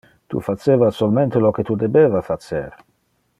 [0.33, 2.73] Tu faceva solmente lo que tu debeva facer.